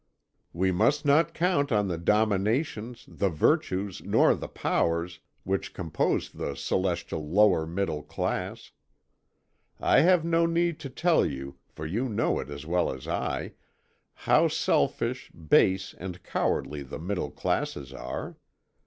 "We 0.51 0.71
must 0.71 1.05
not 1.05 1.31
count 1.35 1.71
on 1.71 1.87
the 1.87 1.99
Dominations, 1.99 3.05
the 3.07 3.29
Virtues, 3.29 4.01
nor 4.03 4.33
the 4.33 4.47
Powers, 4.47 5.19
which 5.43 5.75
compose 5.75 6.31
the 6.31 6.55
celestial 6.55 7.29
lower 7.29 7.67
middle 7.67 8.01
class. 8.01 8.71
I 9.79 9.99
have 9.99 10.25
no 10.25 10.47
need 10.47 10.79
to 10.79 10.89
tell 10.89 11.23
you, 11.23 11.59
for 11.69 11.85
you 11.85 12.09
know 12.09 12.39
it 12.39 12.49
as 12.49 12.65
well 12.65 12.91
as 12.91 13.07
I, 13.07 13.53
how 14.25 14.47
selfish, 14.47 15.29
base, 15.29 15.93
and 15.99 16.23
cowardly 16.23 16.81
the 16.81 16.97
middle 16.97 17.29
classes 17.29 17.93
are. 17.93 18.37